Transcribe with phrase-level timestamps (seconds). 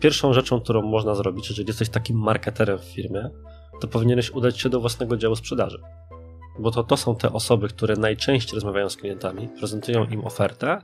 [0.00, 3.30] pierwszą rzeczą, którą można zrobić, jeżeli jesteś takim marketerem w firmie,
[3.80, 5.78] to powinieneś udać się do własnego działu sprzedaży.
[6.58, 10.78] Bo to, to są te osoby, które najczęściej rozmawiają z klientami, prezentują im ofertę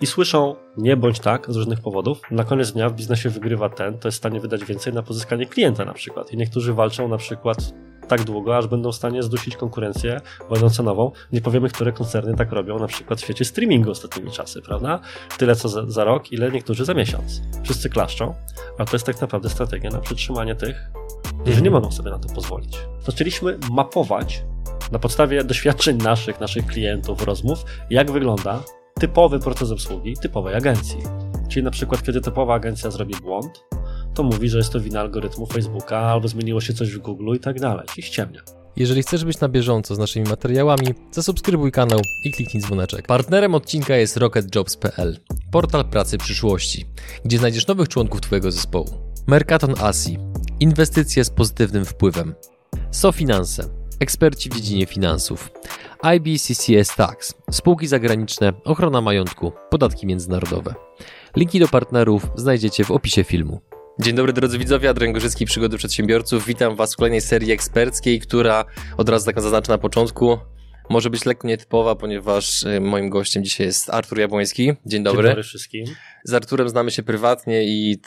[0.00, 2.20] i słyszą nie bądź tak z różnych powodów.
[2.30, 5.46] Na koniec dnia w biznesie wygrywa ten, to jest w stanie wydać więcej na pozyskanie
[5.46, 6.32] klienta na przykład.
[6.32, 7.74] I niektórzy walczą na przykład
[8.08, 10.20] tak długo, aż będą w stanie zdusić konkurencję
[10.50, 11.12] wojną cenową.
[11.32, 15.00] Nie powiemy, które koncerny tak robią, na przykład w świecie streamingu ostatnimi czasy, prawda?
[15.38, 17.42] Tyle co za, za rok, ile niektórzy za miesiąc.
[17.62, 18.34] Wszyscy klaszczą,
[18.78, 20.90] a to jest tak naprawdę strategia na przytrzymanie tych,
[21.42, 22.78] którzy nie mogą sobie na to pozwolić.
[23.06, 24.42] Zaczęliśmy mapować
[24.92, 28.62] na podstawie doświadczeń naszych, naszych klientów, rozmów, jak wygląda
[29.00, 30.98] typowy proces obsługi typowej agencji.
[31.48, 33.64] Czyli na przykład, kiedy typowa agencja zrobi błąd,
[34.14, 37.40] to mówi, że jest to wina algorytmu Facebooka, albo zmieniło się coś w Google i
[37.40, 37.86] tak dalej.
[37.96, 38.40] I ściemnia.
[38.76, 43.06] Jeżeli chcesz być na bieżąco z naszymi materiałami, zasubskrybuj kanał i kliknij dzwoneczek.
[43.06, 45.18] Partnerem odcinka jest rocketjobs.pl,
[45.50, 46.86] portal pracy przyszłości,
[47.24, 48.88] gdzie znajdziesz nowych członków Twojego zespołu.
[49.26, 50.18] Mercaton Asi,
[50.60, 52.34] inwestycje z pozytywnym wpływem.
[52.90, 53.64] SoFinanse,
[54.00, 55.50] eksperci w dziedzinie finansów.
[56.16, 60.74] IBCCS Tax, spółki zagraniczne, ochrona majątku, podatki międzynarodowe.
[61.36, 63.60] Linki do partnerów znajdziecie w opisie filmu.
[64.00, 66.46] Dzień dobry drodzy widzowie, Adrian Gorzycki, Przygody Przedsiębiorców.
[66.46, 68.64] Witam Was w kolejnej serii eksperckiej, która
[68.96, 70.38] od razu tak zaznaczę na początku,
[70.90, 74.72] może być lekko nietypowa, ponieważ y, moim gościem dzisiaj jest Artur Jabłoński.
[74.86, 75.22] Dzień dobry.
[75.22, 75.84] Dzień dobry wszystkim.
[76.28, 78.00] Z Arturem znamy się prywatnie i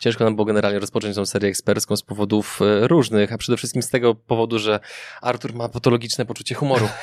[0.00, 3.82] ciężko nam było generalnie rozpocząć tą serię ekspercką z powodów y, różnych, a przede wszystkim
[3.82, 4.80] z tego powodu, że
[5.22, 6.88] Artur ma patologiczne poczucie humoru.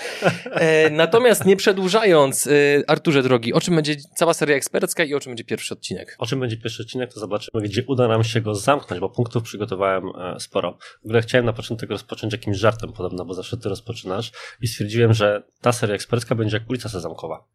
[0.52, 5.20] E, natomiast nie przedłużając, y, Arturze drogi, o czym będzie cała seria ekspercka i o
[5.20, 6.16] czym będzie pierwszy odcinek?
[6.20, 9.44] O czym będzie pierwszy odcinek, to zobaczymy, gdzie uda nam się go zamknąć, bo punktów
[9.44, 10.78] przygotowałem e, sporo.
[11.02, 15.14] W ogóle chciałem na początek rozpocząć jakimś żartem podobno, bo zawsze ty rozpoczynasz i stwierdziłem,
[15.14, 17.55] że ta seria ekspercka będzie jak ulica Sezamkowa.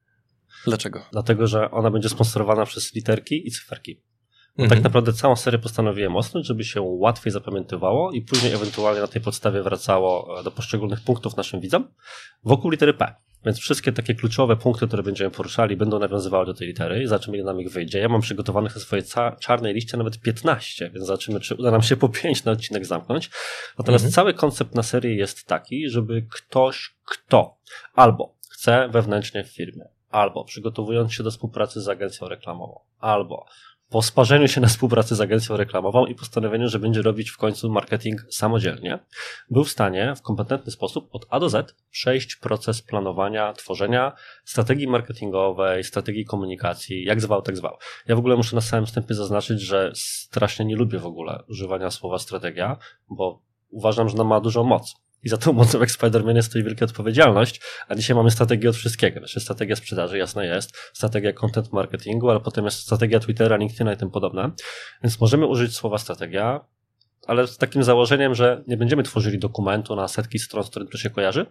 [0.65, 1.03] Dlaczego?
[1.13, 4.03] Dlatego, że ona będzie sponsorowana przez literki i cyferki.
[4.57, 4.69] Bo Mhm.
[4.71, 9.23] Tak naprawdę całą serię postanowiłem osnąć, żeby się łatwiej zapamiętywało i później ewentualnie na tej
[9.23, 11.89] podstawie wracało e, do poszczególnych punktów naszym widzom
[12.45, 13.15] wokół litery P.
[13.45, 17.37] Więc wszystkie takie kluczowe punkty, które będziemy poruszali, będą nawiązywały do tej litery i zobaczymy,
[17.37, 17.99] ile nam ich wyjdzie.
[17.99, 19.05] Ja mam przygotowanych na swojej
[19.41, 23.31] czarnej liście nawet 15, więc zobaczymy, czy uda nam się po 5 na odcinek zamknąć.
[23.79, 24.13] Natomiast Mhm.
[24.13, 27.57] cały koncept na serii jest taki, żeby ktoś, kto
[27.95, 33.47] albo chce wewnętrznie w firmie, albo przygotowując się do współpracy z agencją reklamową, albo
[33.91, 37.71] po sparzeniu się na współpracy z agencją reklamową i postanowieniu, że będzie robić w końcu
[37.71, 38.99] marketing samodzielnie,
[39.51, 44.13] był w stanie w kompetentny sposób od A do Z przejść proces planowania, tworzenia
[44.45, 47.77] strategii marketingowej, strategii komunikacji, jak zwał, tak zwał.
[48.09, 51.91] Ja w ogóle muszę na samym wstępie zaznaczyć, że strasznie nie lubię w ogóle używania
[51.91, 52.77] słowa strategia,
[53.09, 54.95] bo uważam, że ona ma dużą moc.
[55.23, 59.21] I za tą mocą jak Spider-Man stoi wielka odpowiedzialność, a dzisiaj mamy strategię od wszystkiego.
[59.21, 63.97] Znaczy strategia sprzedaży, jasne jest, strategia content marketingu, ale potem jest strategia Twittera, LinkedIna i
[63.97, 64.51] tym podobne.
[65.03, 66.61] Więc możemy użyć słowa strategia,
[67.27, 70.99] ale z takim założeniem, że nie będziemy tworzyli dokumentu na setki stron, z którym to
[70.99, 71.47] się kojarzy,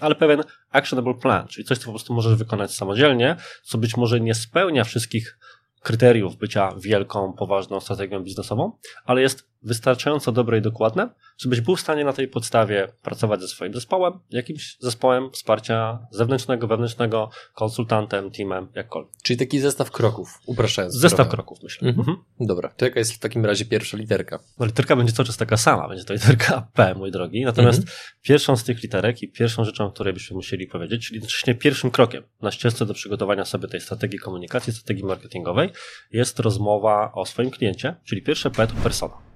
[0.00, 4.20] ale pewien actionable plan, czyli coś, co po prostu możesz wykonać samodzielnie, co być może
[4.20, 5.38] nie spełnia wszystkich
[5.82, 8.72] kryteriów bycia wielką, poważną strategią biznesową,
[9.04, 11.08] ale jest wystarczająco dobre i dokładne,
[11.38, 16.66] żebyś był w stanie na tej podstawie pracować ze swoim zespołem, jakimś zespołem wsparcia zewnętrznego,
[16.66, 19.12] wewnętrznego, konsultantem, teamem, jakkolwiek.
[19.22, 20.94] Czyli taki zestaw kroków, upraszczając.
[20.94, 21.30] Zestaw trochę.
[21.30, 21.88] kroków, myślę.
[21.88, 22.08] Mhm.
[22.08, 22.24] Mhm.
[22.40, 24.38] Dobra, to jaka jest w takim razie pierwsza literka?
[24.58, 27.44] No, literka będzie cały czas taka sama, będzie to literka P, mój drogi.
[27.44, 27.82] Natomiast
[28.22, 31.90] pierwszą z tych literek i pierwszą rzeczą, o której byśmy musieli powiedzieć, czyli jednocześnie pierwszym
[31.90, 35.70] krokiem na ścieżce do przygotowania sobie tej strategii komunikacji, strategii marketingowej,
[36.10, 39.31] jest rozmowa o swoim kliencie, czyli pierwsze P to persona.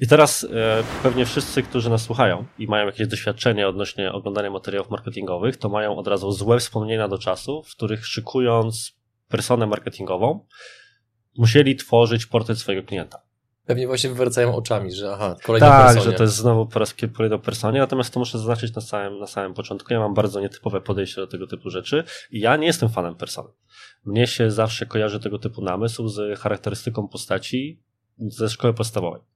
[0.00, 4.90] I teraz e, pewnie wszyscy, którzy nas słuchają i mają jakieś doświadczenie odnośnie oglądania materiałów
[4.90, 10.46] marketingowych, to mają od razu złe wspomnienia do czasów, w których szykując personę marketingową,
[11.38, 13.22] musieli tworzyć portret swojego klienta.
[13.66, 16.10] Pewnie właśnie wywracają oczami, że aha, kolejna Tak, personia.
[16.10, 19.26] że to jest znowu po raz kolejny personie, natomiast to muszę zaznaczyć na samym, na
[19.26, 19.92] samym początku.
[19.92, 23.48] Ja mam bardzo nietypowe podejście do tego typu rzeczy i ja nie jestem fanem persony.
[24.04, 27.82] Mnie się zawsze kojarzy tego typu namysł z charakterystyką postaci
[28.18, 29.29] ze szkoły podstawowej.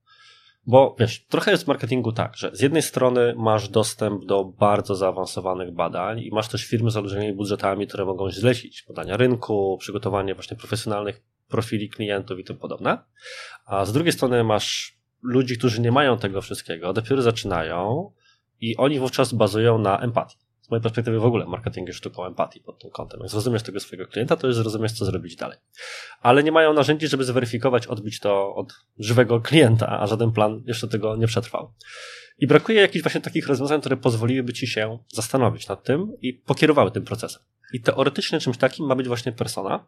[0.67, 4.95] Bo wiesz, trochę jest w marketingu tak, że z jednej strony masz dostęp do bardzo
[4.95, 10.35] zaawansowanych badań i masz też firmy z olbrzymimi budżetami, które mogą zlecić badania rynku, przygotowanie
[10.35, 12.99] właśnie profesjonalnych profili klientów i tym podobne.
[13.67, 18.11] A z drugiej strony masz ludzi, którzy nie mają tego wszystkiego, dopiero zaczynają
[18.61, 20.44] i oni wówczas bazują na empatii.
[20.75, 23.21] Mojej perspektywy w ogóle marketing jest sztuką empatii pod tym kątem.
[23.21, 25.59] Jak zrozumiesz tego swojego klienta, to już zrozumiesz, co zrobić dalej.
[26.21, 30.89] Ale nie mają narzędzi, żeby zweryfikować, odbić to od żywego klienta, a żaden plan jeszcze
[30.89, 31.73] tego nie przetrwał.
[32.39, 36.91] I brakuje jakichś właśnie takich rozwiązań, które pozwoliłyby ci się zastanowić nad tym i pokierowały
[36.91, 37.43] tym procesem.
[37.73, 39.87] I teoretycznie czymś takim ma być właśnie persona,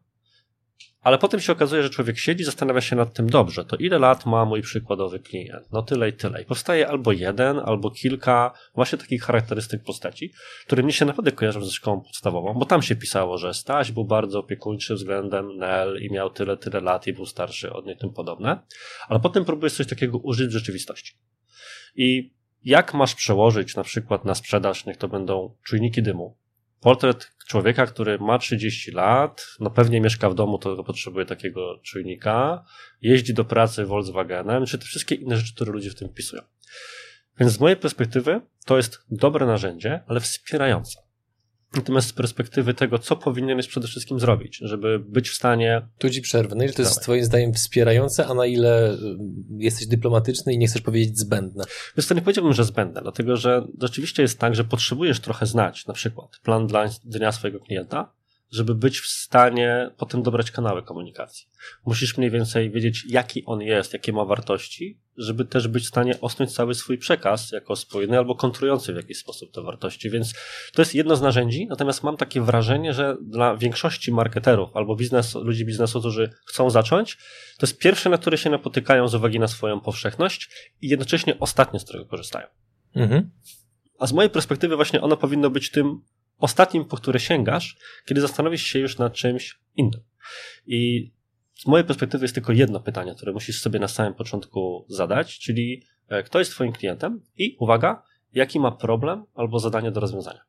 [1.07, 3.65] Ale potem się okazuje, że człowiek siedzi, zastanawia się nad tym dobrze.
[3.65, 5.73] To ile lat ma mój przykładowy klient?
[5.73, 6.43] No tyle i tyle.
[6.43, 10.33] I powstaje albo jeden, albo kilka właśnie takich charakterystyk postaci,
[10.67, 14.05] które mnie się naprawdę kojarzą ze szkołą podstawową, bo tam się pisało, że Staś był
[14.05, 18.13] bardzo opiekuńczy względem Nel i miał tyle, tyle lat i był starszy od niej tym
[18.13, 18.63] podobne.
[19.09, 21.15] Ale potem próbujesz coś takiego użyć w rzeczywistości.
[21.97, 22.35] I
[22.65, 26.37] jak masz przełożyć na przykład na sprzedaż, niech to będą czujniki dymu,
[26.81, 32.65] portret człowieka, który ma 30 lat, no pewnie mieszka w domu, to potrzebuje takiego czujnika,
[33.03, 36.43] jeździ do pracy Volkswagenem, czy te wszystkie inne rzeczy, które ludzie w tym wpisują.
[37.41, 41.06] Więc z mojej perspektywy to jest dobre narzędzie, ale wspierające.
[41.77, 45.89] Natomiast z perspektywy tego, co powinieneś przede wszystkim zrobić, żeby być w stanie.
[45.99, 46.55] Tu ci przerwę.
[46.55, 48.97] Na ile to jest Twoim zdaniem wspierające, a na ile y,
[49.59, 51.65] jesteś dyplomatyczny i nie chcesz powiedzieć zbędne?
[51.97, 55.87] Wiesz, to nie powiedziałbym, że zbędne, dlatego że rzeczywiście jest tak, że potrzebujesz trochę znać,
[55.87, 58.13] na przykład plan dla dnia swojego klienta,
[58.57, 61.47] żeby być w stanie potem dobrać kanały komunikacji.
[61.87, 66.21] Musisz mniej więcej wiedzieć, jaki on jest, jakie ma wartości, żeby też być w stanie
[66.21, 70.11] osnąć cały swój przekaz jako spójny albo kontrujący w jakiś sposób te wartości.
[70.11, 70.35] Więc
[70.73, 75.35] to jest jedno z narzędzi, natomiast mam takie wrażenie, że dla większości marketerów albo biznes,
[75.35, 77.17] ludzi biznesu, którzy chcą zacząć,
[77.59, 80.51] to jest pierwsze, na które się napotykają z uwagi na swoją powszechność
[80.83, 82.47] i jednocześnie ostatnie, z którego korzystają.
[82.95, 83.31] Mhm.
[83.99, 86.01] A z mojej perspektywy właśnie ono powinno być tym
[86.39, 90.01] ostatnim, po które sięgasz, kiedy zastanowisz się już nad czymś innym.
[90.67, 91.11] I
[91.55, 95.83] z mojej perspektywy jest tylko jedno pytanie, które musisz sobie na samym początku zadać, czyli
[96.09, 98.03] e, kto jest Twoim klientem i uwaga,
[98.33, 100.41] jaki ma problem albo zadanie do rozwiązania.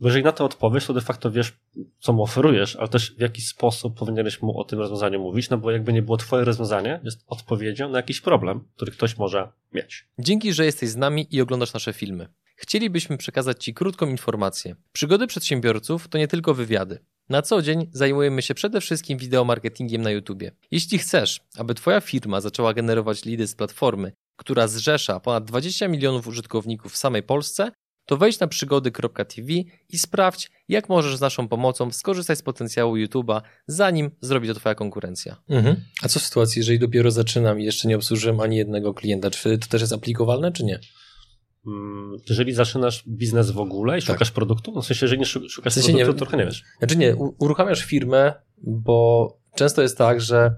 [0.00, 1.52] Bo jeżeli na to odpowiesz, to de facto wiesz,
[1.98, 5.58] co mu oferujesz, ale też w jaki sposób powinieneś mu o tym rozwiązaniu mówić, no
[5.58, 10.08] bo jakby nie było twoje rozwiązanie, jest odpowiedzią na jakiś problem, który ktoś może mieć.
[10.18, 12.28] Dzięki, że jesteś z nami i oglądasz nasze filmy.
[12.56, 14.76] Chcielibyśmy przekazać Ci krótką informację.
[14.92, 16.98] Przygody przedsiębiorców to nie tylko wywiady.
[17.28, 20.42] Na co dzień zajmujemy się przede wszystkim wideomarketingiem na YouTube.
[20.70, 26.26] Jeśli chcesz, aby Twoja firma zaczęła generować lidy z platformy, która zrzesza ponad 20 milionów
[26.26, 27.70] użytkowników w samej Polsce,
[28.06, 29.52] to wejdź na przygody.tv
[29.88, 34.74] i sprawdź, jak możesz z naszą pomocą skorzystać z potencjału YouTube'a, zanim zrobi to Twoja
[34.74, 35.36] konkurencja.
[35.48, 35.76] Mhm.
[36.02, 39.30] A co w sytuacji, jeżeli dopiero zaczynam i jeszcze nie obsłużyłem ani jednego klienta?
[39.30, 40.80] Czy to też jest aplikowalne, czy nie?
[41.66, 44.06] Mm, jeżeli zaczynasz biznes w ogóle i tak.
[44.06, 46.44] szukasz produktu, no w sensie, jeżeli nie szukasz w sensie produktu, nie, to trochę nie
[46.44, 46.64] wiesz.
[46.78, 50.56] Znaczy nie, uruchamiasz firmę, bo często jest tak, że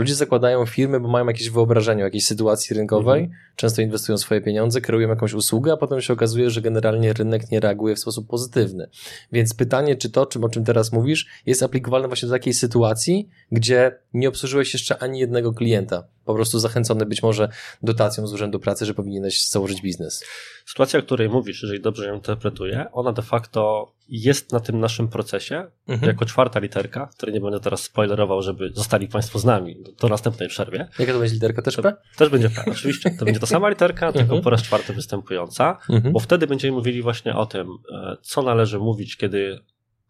[0.00, 3.40] Ludzie zakładają firmy, bo mają jakieś wyobrażenie o jakiejś sytuacji rynkowej, mhm.
[3.56, 7.60] często inwestują swoje pieniądze, kreują jakąś usługę, a potem się okazuje, że generalnie rynek nie
[7.60, 8.88] reaguje w sposób pozytywny.
[9.32, 13.28] Więc pytanie, czy to, czym, o czym teraz mówisz, jest aplikowalne właśnie do takiej sytuacji,
[13.52, 17.48] gdzie nie obsłużyłeś jeszcze ani jednego klienta, po prostu zachęcony być może
[17.82, 20.24] dotacją z Urzędu Pracy, że powinieneś założyć biznes.
[20.66, 25.08] Sytuacja, o której mówisz, jeżeli dobrze ją interpretuję, ona de facto jest na tym naszym
[25.08, 26.08] procesie mhm.
[26.08, 30.08] jako czwarta literka, której nie będę teraz spoilerował, żeby zostali Państwo z nami do, do
[30.08, 30.88] następnej przerwie.
[30.98, 31.62] Jaka to będzie literka?
[31.62, 31.96] Też P?
[32.16, 33.10] Też będzie P, oczywiście.
[33.18, 34.26] To będzie ta sama literka, mhm.
[34.26, 36.12] tylko po raz czwarty występująca, mhm.
[36.12, 39.60] bo wtedy będziemy mówili właśnie o tym, e, co należy mówić, kiedy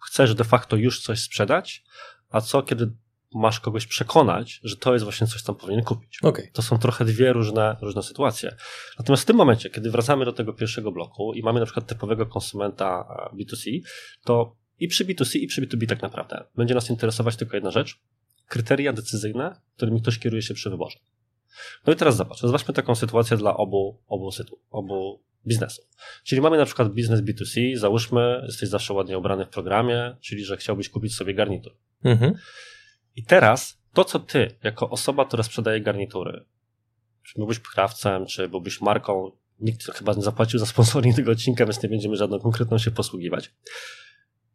[0.06, 1.84] chcesz de facto już coś sprzedać,
[2.30, 2.90] a co kiedy
[3.34, 6.18] masz kogoś przekonać, że to jest właśnie coś, co powinien kupić.
[6.22, 6.50] Okay.
[6.52, 8.56] To są trochę dwie różne, różne sytuacje.
[8.98, 12.26] Natomiast w tym momencie, kiedy wracamy do tego pierwszego bloku i mamy na przykład typowego
[12.26, 13.80] konsumenta e, B2C,
[14.24, 18.00] to i przy B2C, i przy B2B tak naprawdę będzie nas interesować tylko jedna rzecz.
[18.48, 20.98] Kryteria decyzyjne, którymi ktoś kieruje się przy wyborze.
[21.86, 25.84] No i teraz zobacz, zobaczmy taką sytuację dla obu, obu, sytu, obu biznesów.
[26.25, 30.56] Czyli mamy na przykład biznes B2C, załóżmy, jesteś zawsze ładnie ubrany w programie, czyli że
[30.56, 31.72] chciałbyś kupić sobie garnitur.
[32.04, 32.34] Mhm.
[33.17, 36.45] I teraz to, co ty, jako osoba, która sprzedaje garnitury,
[37.23, 41.83] czy byłbyś krawcem, czy byłbyś marką, nikt chyba nie zapłacił za sponsoring tego odcinka, więc
[41.83, 43.50] nie będziemy żadną konkretną się posługiwać.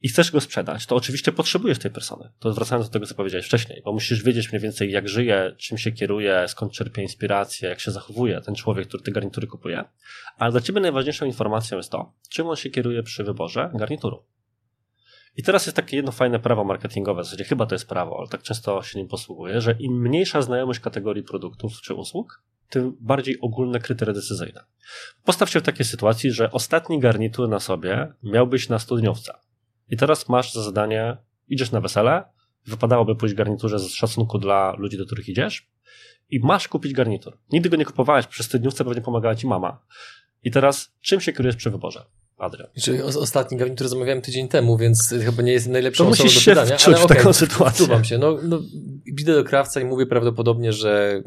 [0.02, 2.30] I chcesz go sprzedać, to oczywiście potrzebujesz tej persony.
[2.40, 5.78] To zwracając do tego, co powiedziałeś wcześniej, bo musisz wiedzieć mniej więcej, jak żyje, czym
[5.78, 9.84] się kieruje, skąd czerpie inspirację, jak się zachowuje ten człowiek, który te garnitury kupuje.
[10.38, 14.24] Ale dla ciebie najważniejszą informacją jest to, czym on się kieruje przy wyborze garnituru.
[15.38, 18.27] I teraz jest takie jedno fajne prawo marketingowe, w zasadzie chyba to jest prawo, ale
[18.27, 23.39] tak często się nim posługuję, że im mniejsza znajomość kategorii produktów czy usług, tym bardziej
[23.42, 24.63] ogólne kryteria decyzyjne.
[25.24, 29.34] Postaw się w takiej sytuacji, że ostatni garnitur na sobie miałbyś na studniówce.
[29.89, 32.24] I teraz masz za zadanie, idziesz na wesele,
[32.65, 35.68] wypadałoby pójść garniturze z szacunku dla ludzi, do których idziesz,
[36.30, 37.38] i masz kupić garnitur.
[37.51, 39.80] Nigdy go nie kupowałeś, przez studniówce pewnie pomagała ci mama.
[40.44, 42.06] I teraz czym się kierujesz przy wyborze?
[42.38, 42.70] Adrian.
[42.82, 46.77] Czyli ostatni garnitur zamawiałem tydzień temu, więc chyba nie jest najlepszą to osobą do pytania.
[46.86, 48.06] ale w okay, taką sytuację.
[48.06, 48.18] się.
[48.18, 48.60] No, no,
[49.06, 51.24] idę do krawca i mówię prawdopodobnie, że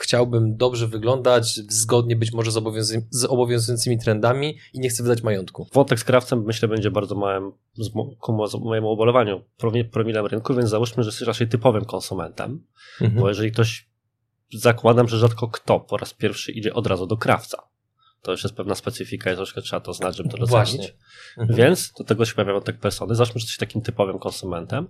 [0.00, 5.22] chciałbym dobrze wyglądać, zgodnie być może z, obowiązy z obowiązującymi trendami i nie chcę wydać
[5.22, 5.66] majątku.
[5.72, 7.52] Wątek z krawcem myślę będzie bardzo małym
[8.20, 9.44] ku mojemu ubolewaniu
[9.92, 12.64] promilem rynku, więc załóżmy, że jesteś raczej typowym konsumentem,
[13.00, 13.20] mhm.
[13.20, 13.88] bo jeżeli ktoś,
[14.52, 17.73] zakładam, że rzadko kto po raz pierwszy idzie od razu do krawca.
[18.24, 20.94] To już jest pewna specyfika i troszkę trzeba to znać, żeby to docenić.
[21.38, 21.58] Mhm.
[21.58, 23.14] Więc do tego się pojawia wątek persony.
[23.14, 24.88] Załóżmy, że jesteś takim typowym konsumentem.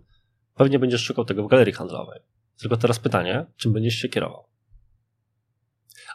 [0.54, 2.20] Pewnie będziesz szukał tego w galerii handlowej.
[2.60, 4.44] Tylko teraz pytanie, czym będziesz się kierował?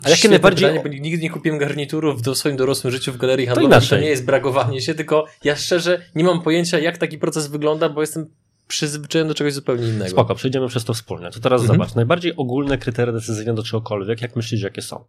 [0.04, 0.74] A jakie najbardziej...
[0.74, 3.82] Pytanie, nigdy nie kupiłem garniturów w swoim dorosłym życiu w galerii handlowej.
[3.82, 7.48] To, to nie jest bragowanie się, tylko ja szczerze nie mam pojęcia, jak taki proces
[7.48, 8.34] wygląda, bo jestem
[8.68, 10.10] przyzwyczajony do czegoś zupełnie innego.
[10.10, 11.32] Spoko, przejdziemy przez to wspólnie.
[11.32, 11.80] To teraz mhm.
[11.80, 11.96] zobacz.
[11.96, 15.06] Najbardziej ogólne kryteria decyzyjne do czegokolwiek, jak myślisz, jakie są?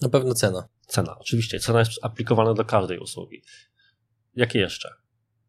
[0.00, 0.68] Na pewno cena.
[0.86, 1.60] Cena, oczywiście.
[1.60, 3.42] Cena jest aplikowana do każdej usługi.
[4.36, 4.88] Jakie jeszcze?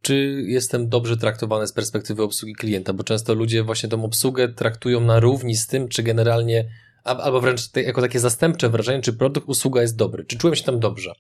[0.01, 2.93] Czy jestem dobrze traktowany z perspektywy obsługi klienta?
[2.93, 6.69] Bo często ludzie właśnie tą obsługę traktują na równi z tym, czy generalnie
[7.03, 10.79] albo wręcz jako takie zastępcze wrażenie, czy produkt, usługa jest dobry, czy czułem się tam
[10.79, 11.13] dobrze.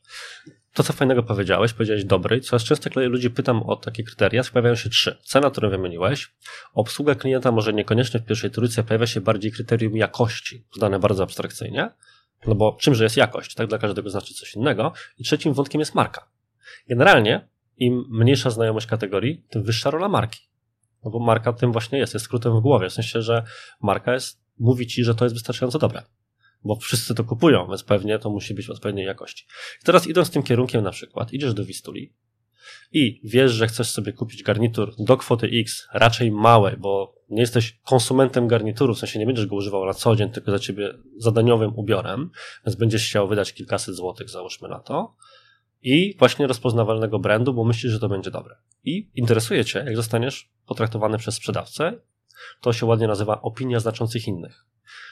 [0.73, 2.41] To, co fajnego powiedziałeś, powiedziałeś dobry.
[2.41, 5.17] Coraz jak ludzi pytam o takie kryteria, pojawiają się trzy.
[5.23, 6.35] Cena, którą wymieniłeś,
[6.73, 11.89] obsługa klienta może niekoniecznie w pierwszej trójce, pojawia się bardziej kryterium jakości, zdane bardzo abstrakcyjnie,
[12.47, 14.93] no bo czymże jest jakość, tak dla każdego znaczy coś innego.
[15.17, 16.29] I trzecim wątkiem jest marka.
[16.89, 20.41] Generalnie, im mniejsza znajomość kategorii, tym wyższa rola marki.
[21.05, 23.43] No bo marka tym właśnie jest, jest skrótem w głowie, w sensie, że
[23.81, 26.03] marka jest mówi ci, że to jest wystarczająco dobre.
[26.63, 29.45] Bo wszyscy to kupują, więc pewnie to musi być odpowiedniej jakości.
[29.81, 32.13] I teraz idąc tym kierunkiem na przykład, idziesz do Wistuli
[32.91, 37.79] i wiesz, że chcesz sobie kupić garnitur do kwoty X, raczej małej, bo nie jesteś
[37.83, 41.75] konsumentem garnituru, w sensie nie będziesz go używał na co dzień, tylko za ciebie zadaniowym
[41.75, 42.29] ubiorem,
[42.65, 45.15] więc będziesz chciał wydać kilkaset złotych, załóżmy na to,
[45.81, 48.55] i właśnie rozpoznawalnego brandu, bo myślisz, że to będzie dobre.
[48.83, 52.01] I interesuje cię, jak zostaniesz potraktowany przez sprzedawcę
[52.61, 54.65] to się ładnie nazywa opinia znaczących innych.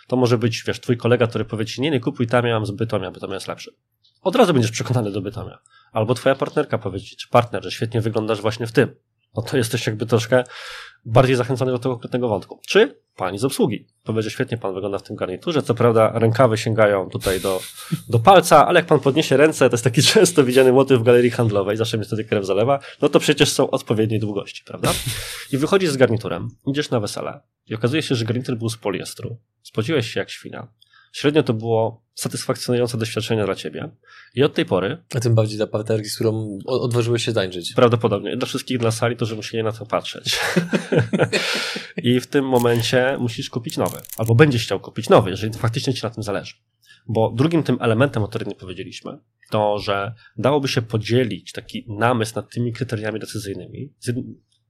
[0.08, 2.66] To może być, wiesz, twój kolega, który powie ci, nie, nie kupuj tam, ja mam
[2.66, 3.76] z Bytomia, Bytomia jest lepszy.
[4.26, 5.60] Od razu będziesz przekonany do Bytomia.
[5.92, 8.96] Albo twoja partnerka powie ci, czy partner, że świetnie wyglądasz właśnie w tym.
[9.38, 10.44] No to jesteś jakby troszkę
[11.06, 12.60] bardziej zachęcony do tego konkretnego wątku.
[12.68, 15.62] Czy pani z obsługi powie, że świetnie pan wygląda w tym garniturze.
[15.62, 17.60] Co prawda rękawy sięgają tutaj do,
[18.10, 21.32] do palca, ale jak pan podniesie ręce, to jest taki często widziany motyw w galerii
[21.32, 24.92] handlowej, zawsze mnie wtedy krew zalewa, no to przecież są odpowiedniej długości, prawda?
[25.52, 29.38] I wychodzisz z garniturem, idziesz na wesele i okazuje się, że garnitur był z poliestru.
[29.62, 30.68] Spodziłeś się jak świna.
[31.16, 33.90] Średnio to było satysfakcjonujące doświadczenie dla ciebie.
[34.34, 35.04] I od tej pory.
[35.16, 37.74] A tym bardziej dla partnerki, z którą odważyłeś się tańczyć.
[37.74, 38.38] Prawdopodobnie.
[38.38, 40.40] Dla wszystkich na sali to, że musieli na to patrzeć.
[42.04, 43.98] I w tym momencie musisz kupić nowy.
[44.18, 46.56] Albo będziesz chciał kupić nowy, jeżeli faktycznie ci na tym zależy.
[47.08, 49.18] Bo drugim tym elementem, o którym nie powiedzieliśmy,
[49.50, 53.94] to, że dałoby się podzielić taki namysł nad tymi kryteriami decyzyjnymi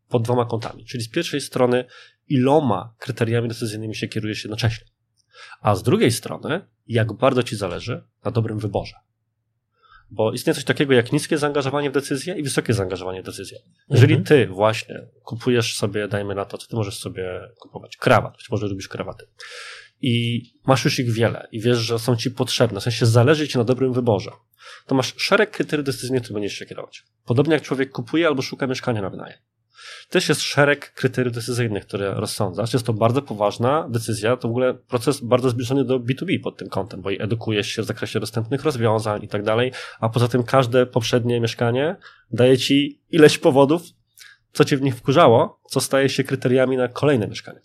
[0.09, 0.85] pod dwoma kątami.
[0.85, 1.85] Czyli z pierwszej strony,
[2.27, 4.94] iloma kryteriami decyzyjnymi się kierujesz jednocześnie
[5.61, 8.95] a z drugiej strony, jak bardzo ci zależy na dobrym wyborze.
[10.09, 13.59] Bo istnieje coś takiego jak niskie zaangażowanie w decyzję i wysokie zaangażowanie w decyzję.
[13.89, 14.25] Jeżeli mhm.
[14.25, 18.67] ty właśnie kupujesz sobie, dajmy na to, co ty możesz sobie kupować, krawat, być może
[18.67, 19.25] lubisz krawaty,
[20.01, 23.57] i masz już ich wiele i wiesz, że są ci potrzebne, w sensie zależy ci
[23.57, 24.31] na dobrym wyborze,
[24.87, 27.03] to masz szereg kryteriów decyzyjnych, które będziesz się kierować.
[27.25, 29.37] Podobnie jak człowiek kupuje albo szuka mieszkania na wynajem
[30.09, 32.73] też jest szereg kryteriów decyzyjnych, które rozsądzasz.
[32.73, 36.69] Jest to bardzo poważna decyzja, to w ogóle proces bardzo zbliżony do B2B pod tym
[36.69, 40.85] kątem, bo edukujesz się w zakresie dostępnych rozwiązań i tak dalej, a poza tym każde
[40.85, 41.95] poprzednie mieszkanie
[42.31, 43.81] daje ci ileś powodów,
[44.53, 47.59] co cię w nich wkurzało, co staje się kryteriami na kolejne mieszkanie.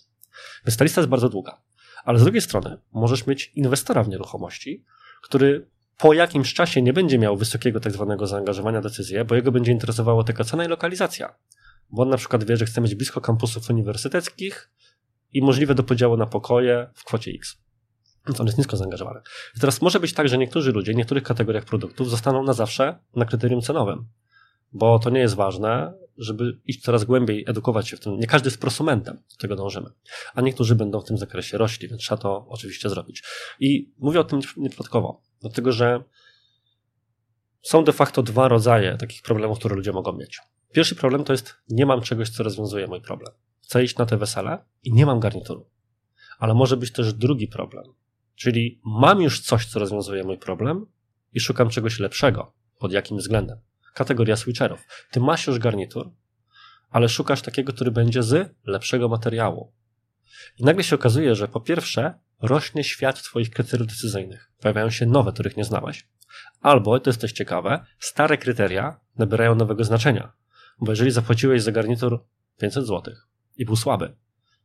[0.66, 1.60] Więc ta lista jest bardzo długa.
[2.04, 4.84] Ale z drugiej strony możesz mieć inwestora w nieruchomości,
[5.22, 5.66] który
[5.98, 10.24] po jakimś czasie nie będzie miał wysokiego tak zwanego zaangażowania decyzję, bo jego będzie interesowała
[10.24, 11.34] tylko cena i lokalizacja
[11.92, 14.70] bo on na przykład wie, że chce mieć blisko kampusów uniwersyteckich
[15.32, 17.58] i możliwe do podziału na pokoje w kwocie X.
[18.26, 19.20] Więc on jest nisko zaangażowany.
[19.56, 22.98] I teraz może być tak, że niektórzy ludzie w niektórych kategoriach produktów zostaną na zawsze
[23.16, 24.06] na kryterium cenowym,
[24.72, 28.18] bo to nie jest ważne, żeby iść coraz głębiej, edukować się w tym.
[28.18, 29.90] Nie każdy jest prosumentem, do tego dążymy.
[30.34, 33.22] A niektórzy będą w tym zakresie rośli, więc trzeba to oczywiście zrobić.
[33.60, 36.04] I mówię o tym nieprzypadkowo, dlatego że
[37.62, 40.40] są de facto dwa rodzaje takich problemów, które ludzie mogą mieć.
[40.72, 43.32] Pierwszy problem to jest, nie mam czegoś, co rozwiązuje mój problem.
[43.62, 45.70] Chcę iść na te wesele i nie mam garnituru.
[46.38, 47.84] Ale może być też drugi problem,
[48.34, 50.86] czyli mam już coś, co rozwiązuje mój problem
[51.32, 52.52] i szukam czegoś lepszego.
[52.78, 53.58] Pod jakim względem?
[53.94, 54.86] Kategoria switcherów.
[55.10, 56.10] Ty masz już garnitur,
[56.90, 59.72] ale szukasz takiego, który będzie z lepszego materiału.
[60.58, 64.52] I nagle się okazuje, że po pierwsze rośnie świat Twoich kryteriów decyzyjnych.
[64.60, 66.08] Pojawiają się nowe, których nie znałeś.
[66.60, 70.32] Albo, to jest też ciekawe, stare kryteria nabierają nowego znaczenia.
[70.80, 72.24] Bo jeżeli zapłaciłeś za garnitur
[72.58, 73.14] 500 zł
[73.56, 74.14] i był słaby,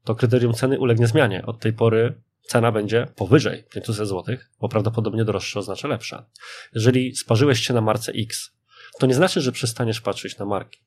[0.04, 1.46] to kryterium ceny ulegnie zmianie.
[1.46, 4.24] Od tej pory cena będzie powyżej 500 zł,
[4.60, 6.26] bo prawdopodobnie droższe oznacza lepsza.
[6.74, 8.52] Jeżeli sparzyłeś się na marce X,
[9.00, 10.80] to nie znaczy, że przestaniesz patrzeć na marki.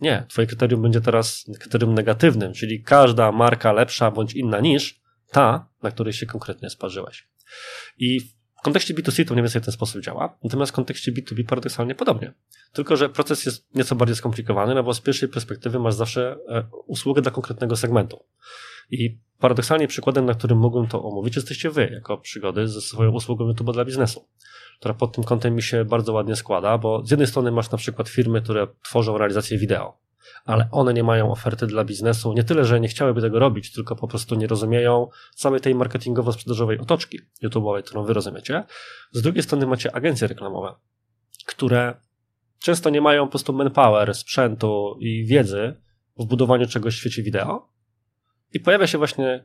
[0.00, 5.68] Nie, twoje kryterium będzie teraz kryterium negatywnym, czyli każda marka lepsza bądź inna niż ta,
[5.82, 7.28] na której się konkretnie sparzyłeś.
[7.98, 8.35] I
[8.66, 12.32] kontekście B2C to mniej więcej w ten sposób działa, natomiast w kontekście B2B paradoksalnie podobnie.
[12.72, 16.64] Tylko, że proces jest nieco bardziej skomplikowany, no bo z pierwszej perspektywy masz zawsze e,
[16.86, 18.24] usługę dla konkretnego segmentu.
[18.90, 23.48] I paradoksalnie przykładem, na którym mogłem to omówić, jesteście wy, jako przygody ze swoją usługą
[23.48, 24.28] YouTube dla biznesu,
[24.78, 27.78] która pod tym kątem mi się bardzo ładnie składa, bo z jednej strony masz na
[27.78, 29.98] przykład firmy, które tworzą realizację wideo,
[30.44, 32.32] ale one nie mają oferty dla biznesu.
[32.32, 36.80] Nie tyle, że nie chciałyby tego robić, tylko po prostu nie rozumieją całej tej marketingowo-sprzedażowej
[36.80, 38.64] otoczki YouTube'owej, którą wy rozumiecie.
[39.12, 40.74] Z drugiej strony macie agencje reklamowe,
[41.46, 41.94] które
[42.58, 45.74] często nie mają po prostu manpower, sprzętu i wiedzy
[46.18, 47.68] w budowaniu czegoś w świecie wideo.
[48.52, 49.44] I pojawia się właśnie,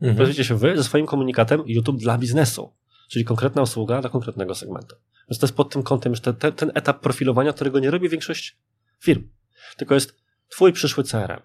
[0.00, 0.16] mhm.
[0.16, 2.72] pojawicie się wy ze swoim komunikatem YouTube dla biznesu,
[3.08, 4.96] czyli konkretna usługa dla konkretnego segmentu.
[5.30, 8.08] Więc to jest pod tym kątem już te, te, ten etap profilowania, którego nie robi
[8.08, 8.58] większość
[9.00, 9.28] firm.
[9.76, 10.16] Tylko jest
[10.48, 11.40] twój przyszły CRM,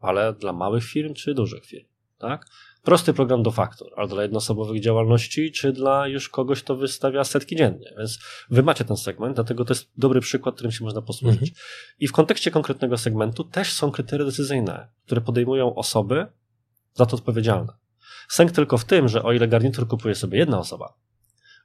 [0.00, 1.86] ale dla małych firm czy dużych firm,
[2.18, 2.46] tak?
[2.82, 7.56] Prosty program do faktur, ale dla jednoosobowych działalności, czy dla już kogoś, kto wystawia setki
[7.56, 7.94] dziennie.
[7.98, 8.18] Więc
[8.50, 11.50] wy macie ten segment, dlatego to jest dobry przykład, którym się można posłużyć.
[11.50, 11.58] Mhm.
[11.98, 16.26] I w kontekście konkretnego segmentu też są kryteria decyzyjne, które podejmują osoby
[16.94, 17.72] za to odpowiedzialne.
[18.28, 20.94] Sęk tylko w tym, że o ile garnitur kupuje sobie jedna osoba,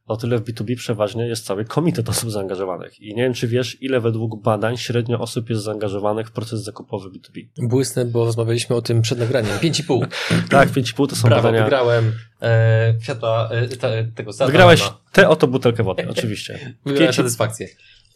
[0.09, 2.99] o tyle w B2B przeważnie jest cały komitet osób zaangażowanych.
[3.01, 7.09] I nie wiem, czy wiesz, ile według badań średnio osób jest zaangażowanych w proces zakupowy
[7.09, 7.67] B2B.
[7.67, 9.57] Błysnę, bo rozmawialiśmy o tym przed nagraniem.
[9.57, 10.07] 5,5.
[10.49, 11.63] tak, 5,5 to są Brawo, badania.
[11.63, 12.93] wygrałem e,
[13.81, 16.75] e, tego Wygrałeś tę oto butelkę wody, oczywiście.
[16.85, 17.67] Wygrałem satysfakcję.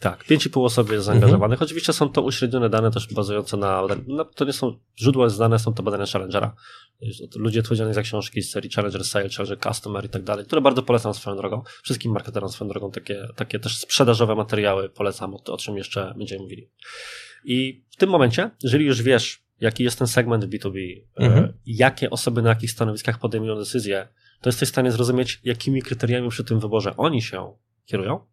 [0.04, 1.56] Tak, 5,5 osób jest zaangażowanych.
[1.56, 1.66] Mhm.
[1.66, 5.74] Oczywiście są to uśrednione dane też bazujące na, no, to nie są źródła zdane, są
[5.74, 6.56] to badania Challengera.
[7.36, 10.84] Ludzie odpowiedzialni za książki z serii Challenger Sale, Challenger Customer i tak dalej, które bardzo
[10.84, 11.62] polecam swoją drogą.
[11.84, 16.42] Wszystkim marketerom swoją drogą takie, takie też sprzedażowe materiały polecam, o, o czym jeszcze będziemy
[16.42, 16.70] mówili.
[17.46, 20.78] I w tym momencie, jeżeli już wiesz, jaki jest ten segment B2B,
[21.20, 21.54] e, mhm.
[21.66, 24.08] jakie osoby na jakich stanowiskach podejmują decyzje,
[24.42, 27.54] to jesteś w stanie zrozumieć, jakimi kryteriami przy tym wyborze oni się
[27.86, 28.33] kierują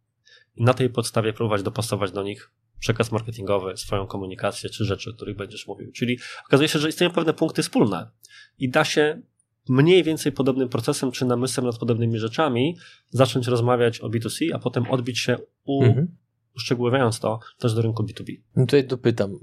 [0.60, 5.12] i na tej podstawie próbować dopasować do nich przekaz marketingowy, swoją komunikację czy rzeczy, o
[5.12, 5.92] których będziesz mówił.
[5.92, 8.10] Czyli okazuje się, że istnieją pewne punkty wspólne
[8.58, 9.22] i da się
[9.68, 12.76] mniej więcej podobnym procesem czy namysłem nad podobnymi rzeczami
[13.10, 16.16] zacząć rozmawiać o B2C, a potem odbić się u, mhm.
[16.56, 18.36] uszczegółowiając to też do rynku B2B.
[18.56, 19.38] No tutaj dopytam,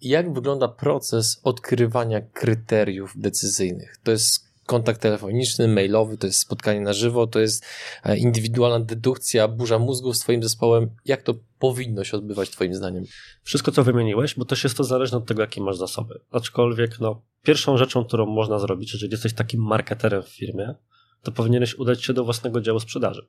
[0.00, 3.96] jak wygląda proces odkrywania kryteriów decyzyjnych?
[4.02, 7.64] To jest kontakt telefoniczny, mailowy, to jest spotkanie na żywo, to jest
[8.04, 10.90] e, indywidualna dedukcja, burza mózgu z Twoim zespołem.
[11.04, 13.04] Jak to powinno się odbywać Twoim zdaniem?
[13.42, 16.20] Wszystko, co wymieniłeś, bo też jest to zależne od tego, jakie masz zasoby.
[16.30, 20.74] Aczkolwiek, no, pierwszą rzeczą, którą można zrobić, jeżeli jesteś takim marketerem w firmie,
[21.22, 23.26] to powinieneś udać się do własnego działu sprzedaży.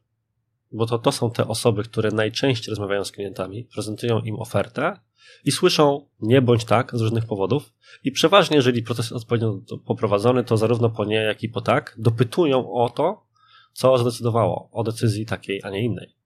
[0.72, 5.00] Bo to, to są te osoby, które najczęściej rozmawiają z klientami, prezentują im ofertę
[5.46, 10.44] i słyszą nie bądź tak z różnych powodów i przeważnie, jeżeli proces jest odpowiednio poprowadzony,
[10.44, 13.26] to zarówno po nie, jak i po tak dopytują o to,
[13.74, 16.20] co zdecydowało o decyzji takiej, a nie innej.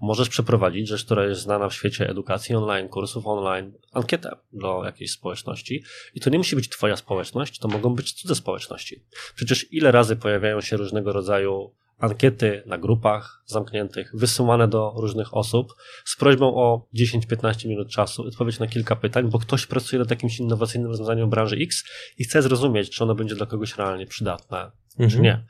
[0.00, 5.10] Możesz przeprowadzić rzecz, która jest znana w świecie edukacji online, kursów online, ankietę do jakiejś
[5.10, 9.04] społeczności i to nie musi być twoja społeczność, to mogą być cudze społeczności.
[9.34, 15.74] Przecież ile razy pojawiają się różnego rodzaju ankiety na grupach zamkniętych, wysyłane do różnych osób
[16.04, 20.38] z prośbą o 10-15 minut czasu, odpowiedź na kilka pytań, bo ktoś pracuje nad jakimś
[20.38, 21.84] innowacyjnym rozwiązaniem w branży X
[22.18, 25.10] i chce zrozumieć, czy ono będzie dla kogoś realnie przydatne, mhm.
[25.10, 25.44] czy nie.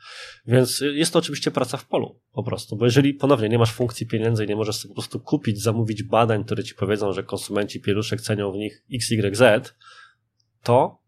[0.47, 4.07] Więc jest to oczywiście praca w polu po prostu, bo jeżeli ponownie nie masz funkcji
[4.07, 7.81] pieniędzy i nie możesz sobie po prostu kupić, zamówić badań, które ci powiedzą, że konsumenci
[7.81, 9.73] pieluszek cenią w nich XYZ,
[10.63, 11.00] to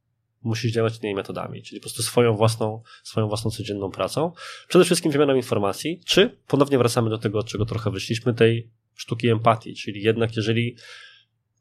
[0.44, 4.32] musisz działać innymi metodami, czyli po prostu swoją własną, swoją własną codzienną pracą.
[4.68, 9.30] Przede wszystkim wymianą informacji, czy ponownie wracamy do tego, od czego trochę wyszliśmy, tej sztuki
[9.30, 10.76] empatii, czyli jednak jeżeli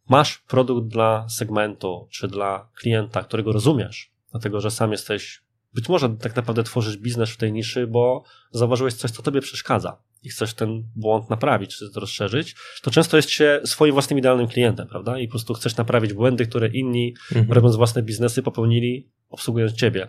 [0.08, 5.42] masz produkt dla segmentu, czy dla klienta, którego rozumiesz, dlatego że sam jesteś,
[5.74, 10.02] być może tak naprawdę tworzysz biznes w tej niszy, bo zauważyłeś coś, co tobie przeszkadza
[10.22, 14.48] i chcesz ten błąd naprawić, czy to rozszerzyć, to często jest się swoim własnym idealnym
[14.48, 15.18] klientem, prawda?
[15.18, 17.52] I po prostu chcesz naprawić błędy, które inni, mhm.
[17.52, 20.08] robiąc własne biznesy, popełnili, obsługując ciebie.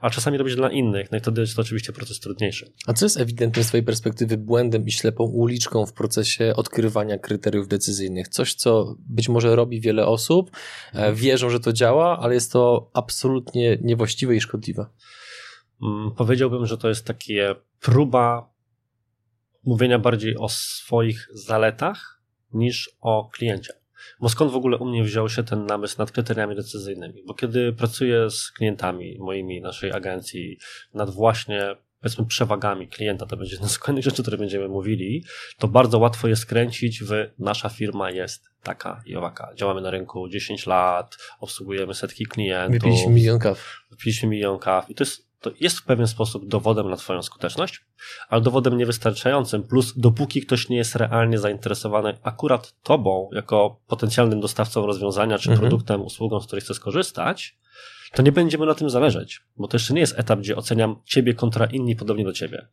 [0.00, 2.72] A czasami robisz dla innych, no i wtedy jest to oczywiście proces trudniejszy.
[2.86, 7.68] A co jest ewidentnym z Twojej perspektywy błędem i ślepą uliczką w procesie odkrywania kryteriów
[7.68, 8.28] decyzyjnych?
[8.28, 11.14] Coś, co być może robi wiele osób, e, mhm.
[11.14, 14.86] wierzą, że to działa, ale jest to absolutnie niewłaściwe i szkodliwe.
[15.80, 18.55] Hmm, powiedziałbym, że to jest takie próba
[19.66, 23.72] mówienia bardziej o swoich zaletach niż o kliencie.
[24.20, 27.22] Bo skąd w ogóle u mnie wziął się ten namysł nad kryteriami decyzyjnymi?
[27.26, 30.58] Bo kiedy pracuję z klientami moimi, naszej agencji,
[30.94, 35.24] nad właśnie powiedzmy przewagami klienta, to będzie jedna z kolejnych rzeczy, o których będziemy mówili,
[35.58, 39.52] to bardzo łatwo jest skręcić w nasza firma jest taka i owaka.
[39.54, 42.72] Działamy na rynku 10 lat, obsługujemy setki klientów.
[42.72, 43.76] Wypiliśmy milion kaw.
[43.90, 47.84] Wypiliśmy milion kaw i to jest to jest w pewien sposób dowodem na Twoją skuteczność,
[48.28, 49.62] ale dowodem niewystarczającym.
[49.62, 55.60] Plus, dopóki ktoś nie jest realnie zainteresowany akurat Tobą, jako potencjalnym dostawcą rozwiązania, czy mhm.
[55.60, 57.58] produktem, usługą, z której chce skorzystać,
[58.12, 61.34] to nie będziemy na tym zależeć, bo to jeszcze nie jest etap, gdzie oceniam Ciebie
[61.34, 62.66] kontra inni podobnie do Ciebie,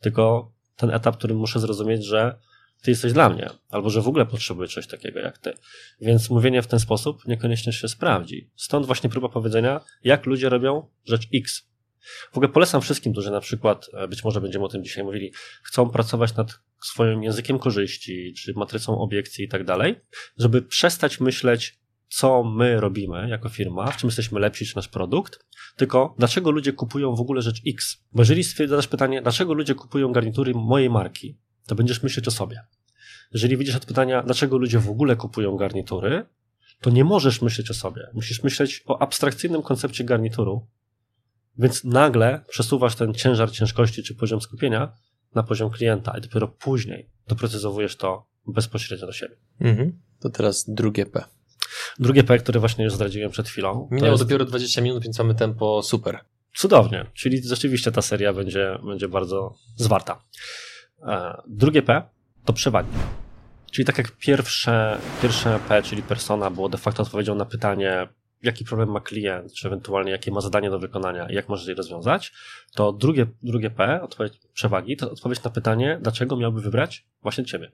[0.00, 2.38] tylko ten etap, w którym muszę zrozumieć, że
[2.82, 5.52] ty jesteś dla mnie, albo że w ogóle potrzebuję czegoś takiego jak ty.
[6.00, 8.50] Więc mówienie w ten sposób niekoniecznie się sprawdzi.
[8.56, 11.71] Stąd właśnie próba powiedzenia, jak ludzie robią rzecz X.
[12.32, 15.32] W ogóle polecam wszystkim, którzy na przykład, e, być może będziemy o tym dzisiaj mówili,
[15.62, 20.00] chcą pracować nad swoim językiem korzyści, czy matrycą obiekcji i tak dalej,
[20.38, 25.46] żeby przestać myśleć, co my robimy jako firma, w czym jesteśmy lepsi, czy nasz produkt,
[25.76, 28.04] tylko dlaczego ludzie kupują w ogóle rzecz X.
[28.12, 32.62] Bo jeżeli zadasz pytanie, dlaczego ludzie kupują garnitury mojej marki, to będziesz myśleć o sobie.
[33.32, 36.26] Jeżeli widzisz od pytania, dlaczego ludzie w ogóle kupują garnitury,
[36.80, 38.08] to nie możesz myśleć o sobie.
[38.14, 40.66] Musisz myśleć o abstrakcyjnym koncepcie garnituru,
[41.58, 44.92] więc nagle przesuwasz ten ciężar ciężkości czy poziom skupienia
[45.34, 49.36] na poziom klienta i dopiero później doprecyzowujesz to bezpośrednio do siebie.
[49.60, 50.00] Mhm.
[50.20, 51.24] To teraz drugie P.
[51.98, 53.88] Drugie P, które właśnie już zdradziłem przed chwilą.
[53.90, 54.24] Minęło jest...
[54.24, 56.18] dopiero 20 minut, więc mamy tempo super.
[56.54, 60.22] Cudownie, czyli rzeczywiście ta seria będzie, będzie bardzo zwarta.
[61.02, 62.02] E, drugie P
[62.44, 62.88] to przewagi.
[63.72, 68.08] Czyli tak jak pierwsze, pierwsze P, czyli persona, było de facto odpowiedzią na pytanie,
[68.42, 71.76] jaki problem ma klient, czy ewentualnie jakie ma zadanie do wykonania i jak może je
[71.76, 72.32] rozwiązać,
[72.74, 77.72] to drugie, drugie P, odpowiedź przewagi, to odpowiedź na pytanie, dlaczego miałby wybrać właśnie Ciebie.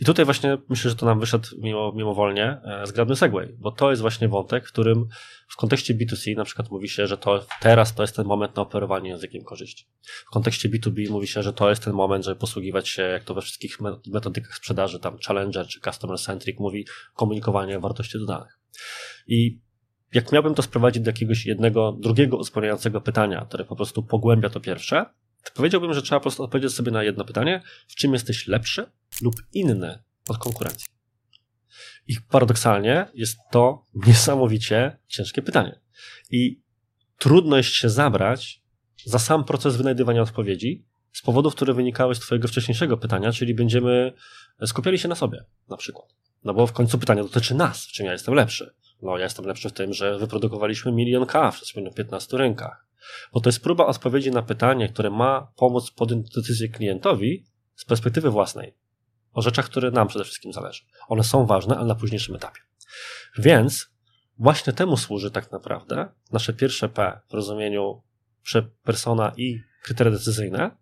[0.00, 3.90] I tutaj właśnie myślę, że to nam wyszedł mimo, mimowolnie e, zgrabny segway, bo to
[3.90, 5.08] jest właśnie wątek, w którym
[5.48, 8.62] w kontekście B2C na przykład mówi się, że to teraz to jest ten moment na
[8.62, 9.86] operowanie językiem korzyści.
[10.26, 13.34] W kontekście B2B mówi się, że to jest ten moment, żeby posługiwać się, jak to
[13.34, 18.58] we wszystkich metodykach sprzedaży, tam Challenger czy Customer Centric mówi, komunikowanie wartości dodanych.
[19.26, 19.60] I
[20.14, 24.60] jak miałbym to sprowadzić do jakiegoś jednego, drugiego uzupełniającego pytania, które po prostu pogłębia to
[24.60, 25.06] pierwsze,
[25.44, 28.86] to powiedziałbym, że trzeba po prostu odpowiedzieć sobie na jedno pytanie, w czym jesteś lepszy
[29.22, 30.86] lub inny od konkurencji.
[32.06, 35.80] I paradoksalnie jest to niesamowicie ciężkie pytanie.
[36.30, 36.62] I
[37.18, 38.62] trudność się zabrać
[39.04, 44.12] za sam proces wynajdywania odpowiedzi z powodów, które wynikały z Twojego wcześniejszego pytania, czyli będziemy
[44.66, 46.14] skupiali się na sobie, na przykład.
[46.44, 48.74] No bo w końcu pytanie dotyczy nas, w czym ja jestem lepszy.
[49.02, 52.86] No, ja jestem lepszy w tym, że wyprodukowaliśmy milion kaw w 15 rynkach.
[53.32, 58.30] Bo to jest próba odpowiedzi na pytanie, które ma pomóc podjąć decyzję klientowi z perspektywy
[58.30, 58.74] własnej.
[59.32, 60.84] O rzeczach, które nam przede wszystkim zależy.
[61.08, 62.60] One są ważne, ale na późniejszym etapie.
[63.38, 63.90] Więc
[64.38, 68.02] właśnie temu służy tak naprawdę nasze pierwsze P w rozumieniu
[68.82, 70.76] persona i kryteria decyzyjne,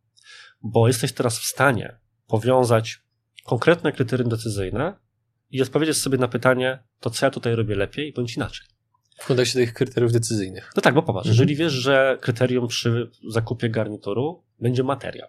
[0.62, 3.02] bo jesteś teraz w stanie powiązać
[3.44, 5.05] konkretne kryterium decyzyjne
[5.50, 8.66] i odpowiedzieć sobie na pytanie, to co ja tutaj robię lepiej, bądź inaczej.
[9.18, 10.72] W kontekście tych kryteriów decyzyjnych.
[10.76, 11.34] No tak, bo popatrz, mhm.
[11.34, 15.28] jeżeli wiesz, że kryterium przy zakupie garnituru będzie materiał.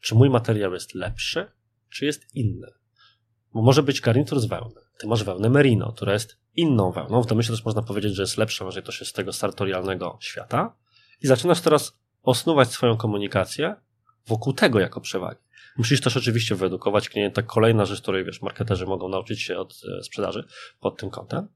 [0.00, 1.46] Czy mój materiał jest lepszy,
[1.90, 2.66] czy jest inny?
[3.54, 4.80] Bo może być garnitur z wełny.
[4.98, 7.22] Ty masz wełnę merino, która jest inną wełną.
[7.22, 10.76] W domyśle też można powiedzieć, że jest lepsza, jeżeli to się z tego sartorialnego świata.
[11.22, 13.76] I zaczynasz teraz osnuwać swoją komunikację
[14.26, 15.40] wokół tego jako przewagi.
[15.76, 17.42] Musisz też oczywiście wyedukować klienta.
[17.42, 20.44] Kolejna rzecz, której wiesz, marketerzy mogą nauczyć się od e, sprzedaży
[20.80, 21.48] pod tym kątem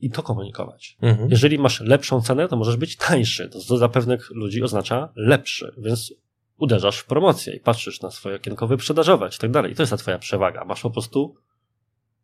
[0.00, 0.96] i to komunikować.
[1.02, 1.30] Mhm.
[1.30, 3.48] Jeżeli masz lepszą cenę, to możesz być tańszy.
[3.48, 6.14] To, dla pewnych ludzi oznacza lepszy, więc
[6.56, 9.72] uderzasz w promocję i patrzysz na swoje okienko wyprzedażować i tak dalej.
[9.72, 10.64] I to jest ta twoja przewaga.
[10.64, 11.36] Masz po prostu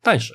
[0.03, 0.35] tańszy.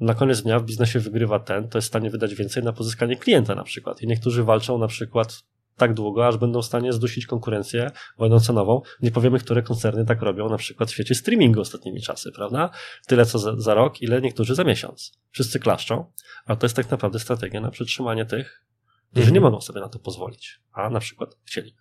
[0.00, 3.16] Na koniec dnia w biznesie wygrywa ten, to jest w stanie wydać więcej na pozyskanie
[3.16, 4.02] klienta na przykład.
[4.02, 5.42] I niektórzy walczą na przykład
[5.76, 8.82] tak długo, aż będą w stanie zdusić konkurencję wojną cenową.
[9.02, 12.70] Nie powiemy, które koncerny tak robią, na przykład w świecie streamingu ostatnimi czasy, prawda?
[13.06, 15.12] Tyle co za, za rok, ile niektórzy za miesiąc.
[15.30, 16.12] Wszyscy klaszczą,
[16.44, 18.64] ale to jest tak naprawdę strategia na przetrzymanie tych,
[19.10, 19.52] którzy nie mhm.
[19.52, 21.76] mogą sobie na to pozwolić, a na przykład chcieli.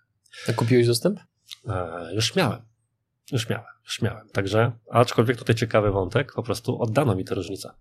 [0.49, 1.19] A kupiłeś dostęp?
[1.67, 2.61] E, już miałem.
[3.31, 4.29] Już miałem, już miałem.
[4.29, 7.73] Także, aczkolwiek tutaj ciekawy wątek, po prostu oddano mi tę różnicę.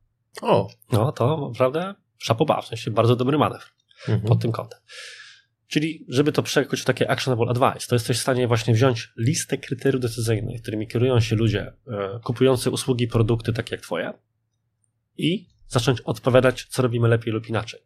[0.43, 0.69] O.
[0.93, 3.67] No, to naprawdę szapoba, w sensie bardzo dobry manewr
[4.09, 4.29] mhm.
[4.29, 4.81] pod tym kątem.
[5.75, 9.59] Czyli, żeby to przekuć w takie actionable advice, to jesteś w stanie właśnie wziąć listę
[9.59, 14.13] kryteriów decyzyjnych, którymi kierują się ludzie e, kupujący usługi, produkty takie jak Twoje
[15.17, 17.81] i zacząć odpowiadać, co robimy lepiej lub inaczej.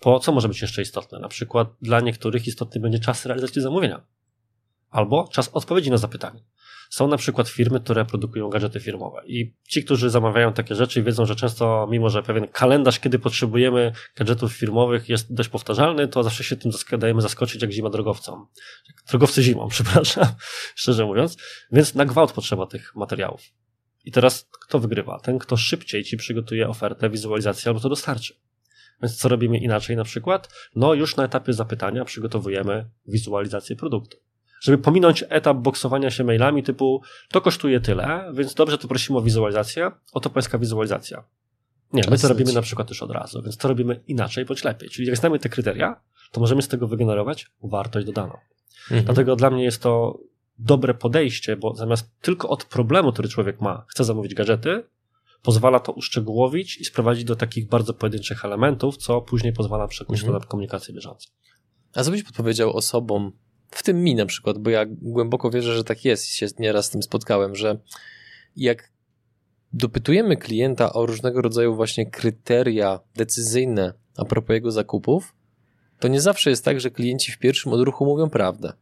[0.00, 1.18] Po co może być jeszcze istotne?
[1.18, 4.06] Na przykład dla niektórych istotny będzie czas realizacji zamówienia.
[4.94, 6.40] Albo czas odpowiedzi na zapytanie.
[6.90, 11.26] Są na przykład firmy, które produkują gadżety firmowe i ci, którzy zamawiają takie rzeczy, wiedzą,
[11.26, 16.44] że często, mimo że pewien kalendarz, kiedy potrzebujemy gadżetów firmowych jest dość powtarzalny, to zawsze
[16.44, 18.46] się tym dajemy zaskoczyć jak zima drogowcom.
[19.08, 20.26] Drogowcy zimą, przepraszam,
[20.74, 21.36] szczerze mówiąc.
[21.72, 23.40] Więc na gwałt potrzeba tych materiałów.
[24.04, 25.20] I teraz kto wygrywa?
[25.20, 28.34] Ten, kto szybciej ci przygotuje ofertę, wizualizację albo to dostarczy.
[29.02, 30.48] Więc co robimy inaczej na przykład?
[30.76, 34.24] No już na etapie zapytania przygotowujemy wizualizację produktu
[34.64, 39.22] żeby pominąć etap boksowania się mailami typu to kosztuje tyle, więc dobrze, to prosimy o
[39.22, 41.24] wizualizację, oto pańska wizualizacja.
[41.92, 44.90] Nie, my to robimy na przykład już od razu, więc to robimy inaczej bądź lepiej.
[44.90, 46.00] Czyli jak znamy te kryteria,
[46.32, 48.36] to możemy z tego wygenerować wartość dodaną.
[48.82, 49.04] Mhm.
[49.04, 50.20] Dlatego dla mnie jest to
[50.58, 54.82] dobre podejście, bo zamiast tylko od problemu, który człowiek ma, chce zamówić gadżety,
[55.42, 60.32] pozwala to uszczegółowić i sprowadzić do takich bardzo pojedynczych elementów, co później pozwala przekuć mhm.
[60.32, 61.30] to na komunikację bieżącą.
[61.94, 63.32] A co byś podpowiedział osobom,
[63.74, 66.86] w tym mi na przykład, bo ja głęboko wierzę, że tak jest i się nieraz
[66.86, 67.78] z tym spotkałem, że
[68.56, 68.90] jak
[69.72, 75.34] dopytujemy klienta o różnego rodzaju właśnie kryteria decyzyjne a propos jego zakupów,
[76.00, 78.72] to nie zawsze jest tak, że klienci w pierwszym odruchu mówią prawdę.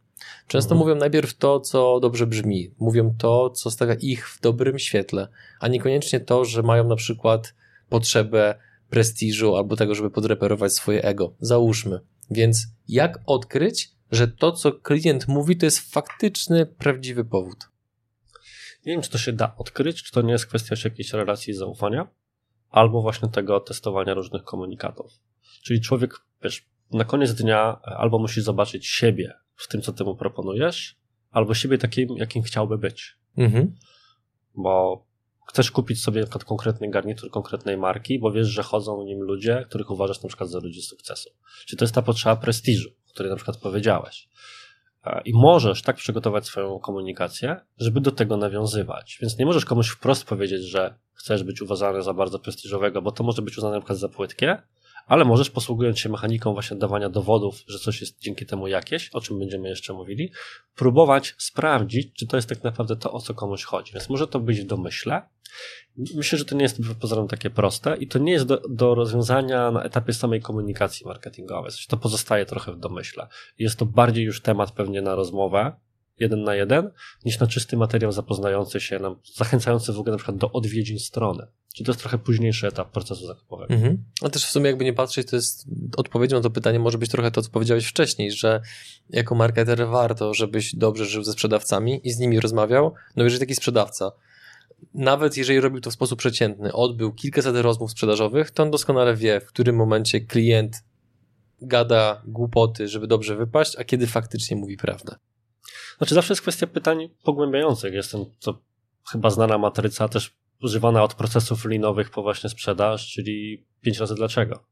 [0.47, 0.79] Często mhm.
[0.79, 5.27] mówią najpierw to, co dobrze brzmi, mówią to, co stawia ich w dobrym świetle,
[5.59, 7.53] a niekoniecznie to, że mają na przykład
[7.89, 8.55] potrzebę
[8.89, 11.33] prestiżu albo tego, żeby podreperować swoje ego.
[11.39, 11.99] Załóżmy.
[12.31, 17.69] Więc jak odkryć, że to, co klient mówi, to jest faktyczny, prawdziwy powód.
[18.85, 22.07] Nie wiem, czy to się da odkryć, czy to nie jest kwestia jakiejś relacji zaufania,
[22.69, 25.11] albo właśnie tego testowania różnych komunikatów.
[25.63, 30.15] Czyli człowiek, wiesz, na koniec dnia albo musi zobaczyć siebie w tym, co ty mu
[30.15, 30.99] proponujesz,
[31.31, 33.17] albo siebie takim, jakim chciałby być.
[33.37, 33.75] Mhm.
[34.55, 35.05] Bo
[35.47, 39.65] chcesz kupić sobie na przykład konkretny garnitur konkretnej marki, bo wiesz, że chodzą nim ludzie,
[39.69, 41.29] których uważasz na przykład za ludzi sukcesu.
[41.65, 44.29] Czyli to jest ta potrzeba prestiżu której na przykład powiedziałeś.
[45.25, 49.17] I możesz tak przygotować swoją komunikację, żeby do tego nawiązywać.
[49.21, 53.23] Więc nie możesz komuś wprost powiedzieć, że chcesz być uważany za bardzo prestiżowego, bo to
[53.23, 54.61] może być uznane na przykład za płytkie,
[55.05, 59.21] ale możesz posługując się mechaniką właśnie dawania dowodów, że coś jest dzięki temu jakieś, o
[59.21, 60.31] czym będziemy jeszcze mówili,
[60.75, 63.93] próbować sprawdzić, czy to jest tak naprawdę to, o co komuś chodzi.
[63.93, 65.21] Więc może to być w domyśle.
[66.15, 69.71] Myślę, że to nie jest pozorom takie proste i to nie jest do, do rozwiązania
[69.71, 71.71] na etapie samej komunikacji marketingowej.
[71.89, 73.27] To pozostaje trochę w domyśle.
[73.59, 75.75] Jest to bardziej już temat pewnie na rozmowę,
[76.19, 76.91] jeden na jeden,
[77.25, 81.47] niż na czysty materiał zapoznający się, nam, zachęcający w ogóle na przykład do odwiedzin strony.
[81.75, 83.73] Czyli to jest trochę późniejszy etap procesu zakupowego.
[83.73, 84.03] Mhm.
[84.21, 85.65] A też w sumie jakby nie patrzeć, to jest
[85.97, 88.61] odpowiedzią na to pytanie może być trochę to, co powiedziałeś wcześniej, że
[89.09, 92.93] jako marketer warto, żebyś dobrze żył ze sprzedawcami i z nimi rozmawiał.
[93.15, 94.11] No jeżeli taki sprzedawca,
[94.93, 99.41] nawet jeżeli robił to w sposób przeciętny, odbył kilkaset rozmów sprzedażowych, to on doskonale wie,
[99.41, 100.83] w którym momencie klient
[101.61, 105.15] gada głupoty, żeby dobrze wypaść, a kiedy faktycznie mówi prawdę.
[105.97, 107.93] Znaczy zawsze jest kwestia pytań pogłębiających.
[107.93, 108.61] Jestem to
[109.11, 114.63] chyba znana matryca, też używana od procesów linowych po właśnie sprzedaż, czyli pięć razy dlaczego.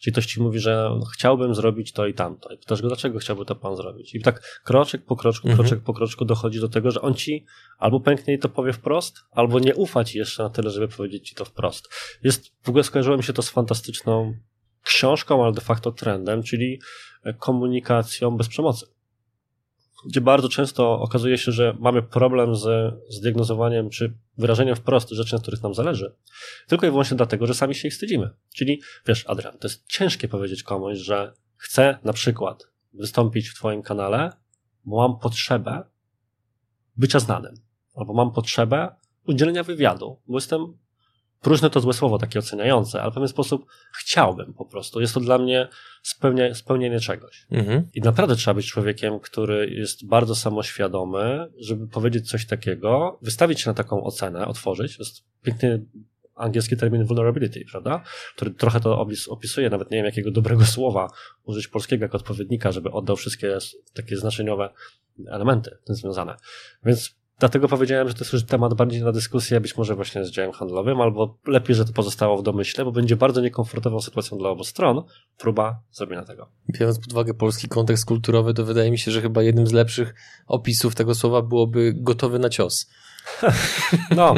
[0.00, 2.52] Czyli ktoś ci mówi, że chciałbym zrobić to i tamto.
[2.54, 4.14] I pytasz go, dlaczego chciałby to pan zrobić?
[4.14, 5.68] I tak kroczek po kroczku, mhm.
[5.68, 7.46] kroczek po kroczku dochodzi do tego, że on ci
[7.78, 11.28] albo pęknie i to powie wprost, albo nie ufa ci jeszcze na tyle, żeby powiedzieć
[11.28, 11.88] ci to wprost.
[12.22, 14.34] Jest, w ogóle skojarzyło mi się to z fantastyczną
[14.82, 16.80] książką, ale de facto trendem, czyli
[17.38, 18.86] komunikacją bez przemocy
[20.06, 25.42] gdzie bardzo często okazuje się, że mamy problem z zdiagnozowaniem czy wyrażeniem wprost rzeczy, na
[25.42, 26.14] których nam zależy,
[26.68, 28.30] tylko i wyłącznie dlatego, że sami się ich wstydzimy.
[28.54, 33.82] Czyli, wiesz, Adrian, to jest ciężkie powiedzieć komuś, że chcę na przykład wystąpić w Twoim
[33.82, 34.32] kanale,
[34.84, 35.84] bo mam potrzebę
[36.96, 37.54] bycia znanym,
[37.94, 38.94] albo mam potrzebę
[39.26, 40.78] udzielenia wywiadu, bo jestem
[41.42, 43.66] Próżne to złe słowo, takie oceniające, ale w pewien sposób
[43.98, 45.00] chciałbym po prostu.
[45.00, 45.68] Jest to dla mnie
[46.02, 47.46] spełnia, spełnienie czegoś.
[47.50, 47.88] Mhm.
[47.94, 53.70] I naprawdę trzeba być człowiekiem, który jest bardzo samoświadomy, żeby powiedzieć coś takiego, wystawić się
[53.70, 54.96] na taką ocenę, otworzyć.
[54.96, 55.86] To jest piękny
[56.34, 58.02] angielski termin vulnerability, prawda?
[58.36, 61.10] Który trochę to opisuje, nawet nie wiem jakiego dobrego słowa
[61.44, 63.58] użyć polskiego jako odpowiednika, żeby oddał wszystkie
[63.94, 64.70] takie znaczeniowe
[65.26, 66.36] elementy tym związane.
[66.84, 70.30] Więc Dlatego powiedziałem, że to jest już temat bardziej na dyskusję, być może właśnie z
[70.30, 74.48] działem handlowym, albo lepiej, że to pozostało w domyśle, bo będzie bardzo niekomfortową sytuacją dla
[74.50, 75.02] obu stron
[75.38, 76.48] próba zrobienia tego.
[76.78, 80.14] Biorąc pod uwagę polski kontekst kulturowy, to wydaje mi się, że chyba jednym z lepszych
[80.46, 82.90] opisów tego słowa byłoby gotowy na cios.
[84.16, 84.34] No,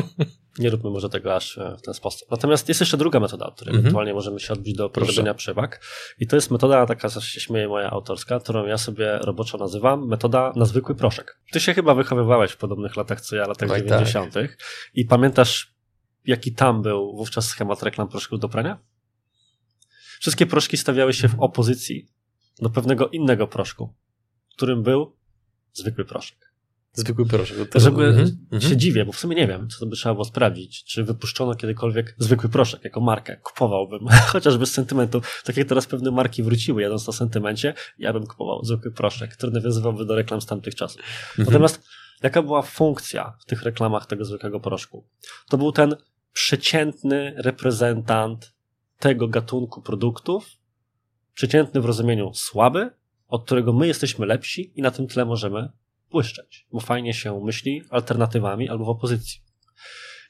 [0.59, 2.31] nie róbmy może tego aż e, w ten sposób.
[2.31, 3.85] Natomiast jest jeszcze druga metoda, od której mm -hmm.
[3.85, 5.85] ewentualnie możemy się odbić do prowadzenia przewag.
[6.19, 10.07] I to jest metoda, taka co się śmieje moja autorska, którą ja sobie roboczo nazywam,
[10.07, 11.41] metoda na zwykły proszek.
[11.53, 14.33] Ty się chyba wychowywałeś w podobnych latach co ja, latach Oj, 90.
[14.33, 14.59] Tak.
[14.95, 15.75] I pamiętasz,
[16.25, 18.79] jaki tam był wówczas schemat reklam proszków do prania?
[20.21, 22.09] Wszystkie proszki stawiały się w opozycji
[22.59, 23.95] do pewnego innego proszku,
[24.57, 25.17] którym był
[25.73, 26.54] zwykły proszek.
[26.95, 27.71] Zwykły proszek.
[27.71, 28.61] To Żeby mhm.
[28.61, 30.85] się dziwię, bo w sumie nie wiem, co to by trzeba było sprawdzić.
[30.85, 33.37] Czy wypuszczono kiedykolwiek zwykły proszek jako markę?
[33.37, 34.01] Kupowałbym,
[34.33, 35.21] chociażby z sentymentu.
[35.45, 39.53] Tak jak teraz pewne marki wróciły, jadąc na sentymencie, ja bym kupował zwykły proszek, który
[39.53, 41.01] nawiązywałby do reklam z tamtych czasów.
[41.29, 41.47] Mhm.
[41.47, 41.83] Natomiast
[42.23, 45.05] jaka była funkcja w tych reklamach tego zwykłego proszku?
[45.49, 45.97] To był ten
[46.33, 48.55] przeciętny reprezentant
[48.99, 50.51] tego gatunku produktów,
[51.35, 52.91] przeciętny w rozumieniu słaby,
[53.29, 55.69] od którego my jesteśmy lepsi i na tym tle możemy
[56.15, 59.41] błyszczeć, bo fajnie się myśli alternatywami albo w opozycji.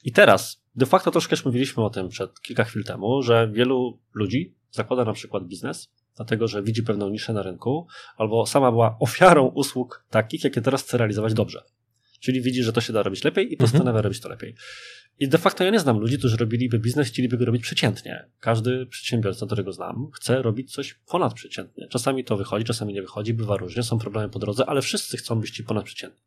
[0.03, 3.99] I teraz, de facto troszkę już mówiliśmy o tym przed kilka chwil temu, że wielu
[4.13, 8.97] ludzi zakłada na przykład biznes, dlatego że widzi pewną niszę na rynku, albo sama była
[8.99, 11.63] ofiarą usług takich, jakie teraz chce realizować dobrze.
[12.25, 14.03] Czyli widzi, że to się da robić lepiej i postanawia mhm.
[14.03, 14.55] robić to lepiej.
[15.19, 18.29] I de facto ja nie znam ludzi, którzy robiliby biznes, chcieliby go robić przeciętnie.
[18.39, 21.87] Każdy przedsiębiorca, którego znam, chce robić coś ponadprzeciętnie.
[21.87, 25.39] Czasami to wychodzi, czasami nie wychodzi, bywa różnie, są problemy po drodze, ale wszyscy chcą
[25.39, 26.21] być ci ponadprzeciętni.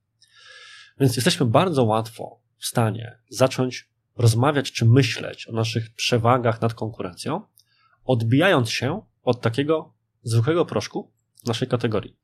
[1.00, 7.42] Więc jesteśmy bardzo łatwo w stanie zacząć rozmawiać czy myśleć o naszych przewagach nad konkurencją,
[8.04, 11.12] odbijając się od takiego zwykłego proszku
[11.46, 12.16] naszej kategorii.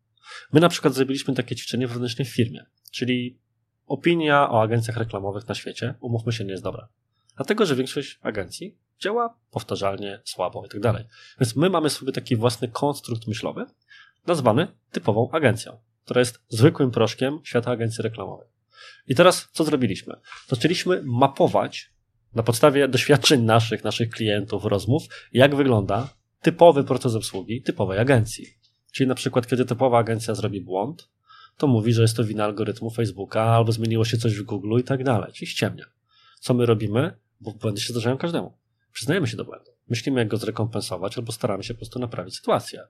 [0.53, 3.39] My na przykład zrobiliśmy takie ćwiczenie wewnętrznie w firmie, czyli
[3.87, 6.89] opinia o agencjach reklamowych na świecie, umówmy się, nie jest dobra.
[7.37, 11.05] Dlatego, że większość agencji działa powtarzalnie, słabo i tak dalej.
[11.41, 13.67] Więc my mamy sobie taki własny konstrukt myślowy,
[14.27, 18.49] nazwany typową agencją, która jest zwykłym proszkiem świata agencji reklamowej.
[19.07, 20.15] I teraz co zrobiliśmy?
[20.49, 21.91] Zaczęliśmy mapować
[22.35, 26.09] na podstawie doświadczeń naszych, naszych klientów, rozmów, jak wygląda
[26.41, 28.47] typowy proces obsługi typowej agencji.
[28.93, 31.09] Czyli na przykład, kiedy typowa agencja zrobi błąd,
[31.57, 34.85] to mówi, że jest to wina algorytmu Facebooka, albo zmieniło się coś w Google i
[34.85, 35.33] tak dalej.
[35.33, 35.85] Czyli ściemnia.
[36.41, 37.17] Co my robimy?
[37.41, 38.59] Bo błędy się zdarzają każdemu.
[38.93, 39.71] Przyznajemy się do błędu.
[39.89, 42.83] Myślimy, jak go zrekompensować, albo staramy się po prostu naprawić sytuację.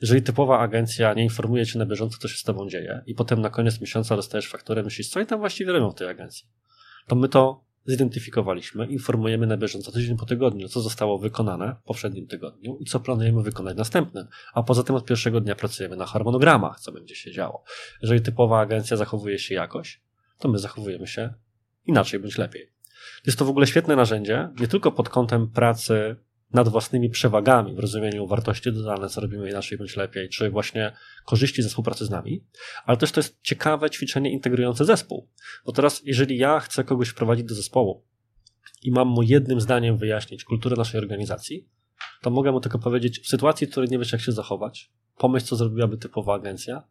[0.00, 3.40] Jeżeli typowa agencja nie informuje cię na bieżąco, co się z tobą dzieje, i potem
[3.40, 6.48] na koniec miesiąca dostajesz fakturę, myślisz, co oni tam właściwie robią w tej agencji,
[7.06, 12.26] to my to zidentyfikowaliśmy, informujemy na bieżąco tydzień po tygodniu, co zostało wykonane w poprzednim
[12.26, 14.26] tygodniu i co planujemy wykonać następnym.
[14.54, 17.64] A poza tym od pierwszego dnia pracujemy na harmonogramach, co będzie się działo.
[18.02, 20.00] Jeżeli typowa agencja zachowuje się jakoś,
[20.38, 21.34] to my zachowujemy się
[21.86, 22.72] inaczej bądź lepiej.
[23.26, 26.16] Jest to w ogóle świetne narzędzie, nie tylko pod kątem pracy
[26.52, 30.92] nad własnymi przewagami w rozumieniu wartości dodane, co robimy inaczej bądź lepiej, czy właśnie
[31.24, 32.44] korzyści ze współpracy z nami,
[32.84, 35.28] ale też to jest ciekawe ćwiczenie integrujące zespół.
[35.66, 38.04] Bo teraz, jeżeli ja chcę kogoś wprowadzić do zespołu
[38.82, 41.68] i mam mu jednym zdaniem wyjaśnić kulturę naszej organizacji,
[42.22, 45.46] to mogę mu tylko powiedzieć, w sytuacji, w której nie wiesz, jak się zachować, pomyśl,
[45.46, 46.82] co zrobiłaby typowa agencja,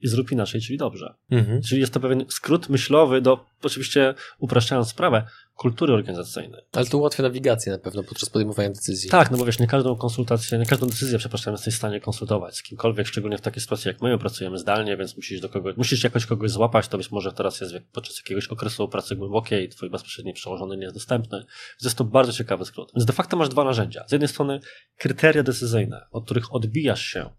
[0.00, 1.14] i zrób inaczej, czyli dobrze.
[1.30, 1.62] Mhm.
[1.62, 6.60] Czyli jest to pewien skrót myślowy do, oczywiście upraszczając sprawę, kultury organizacyjnej.
[6.72, 9.10] Ale to ułatwia nawigację na pewno podczas podejmowania decyzji.
[9.10, 12.56] Tak, no bo wiesz, nie każdą konsultację, nie każdą decyzję, przepraszam, jesteś w stanie konsultować
[12.56, 16.04] z kimkolwiek, szczególnie w takiej sytuacji jak my, pracujemy zdalnie, więc musisz do kogoś, musisz
[16.04, 20.32] jakoś kogoś złapać, to być może teraz jest podczas jakiegoś okresu pracy głębokiej, twój bezpośredni
[20.32, 21.38] przełożony nie jest dostępny.
[21.38, 22.92] Więc jest to bardzo ciekawy skrót.
[22.96, 24.04] Więc de facto masz dwa narzędzia.
[24.08, 24.60] Z jednej strony
[24.96, 27.30] kryteria decyzyjne, od których odbijasz się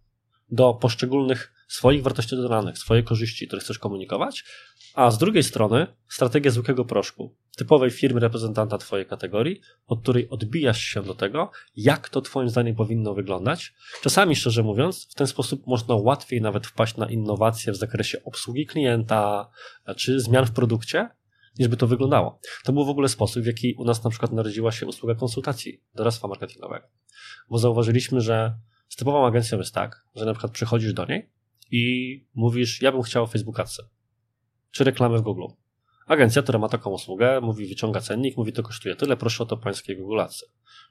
[0.52, 4.43] do poszczególnych swoich wartości dodanych, swoje korzyści, które chcesz komunikować,
[4.95, 10.82] a z drugiej strony strategia zwykłego proszku, typowej firmy reprezentanta Twojej kategorii, od której odbijasz
[10.82, 13.73] się do tego, jak to Twoim zdaniem powinno wyglądać.
[14.01, 18.65] Czasami, szczerze mówiąc, w ten sposób można łatwiej nawet wpaść na innowacje w zakresie obsługi
[18.65, 19.49] klienta
[19.95, 21.10] czy zmian w produkcie,
[21.60, 22.39] niż by to wyglądało.
[22.63, 25.84] To był w ogóle sposób, w jaki u nas na przykład narodziła się usługa konsultacji
[25.95, 26.88] doradztwa marketingowego.
[27.49, 28.55] Bo zauważyliśmy, że
[28.89, 31.29] z typową agencją jest tak, że na przykład przychodzisz do niej
[31.71, 33.84] i mówisz, ja bym chciał Facebook Adsy,
[34.71, 35.45] czy reklamę w Google.
[36.08, 39.58] Agencja, która ma taką usługę, mówi, wyciąga cennik, mówi, to kosztuje tyle, proszę o to
[39.58, 40.45] pańskie Google Adsy.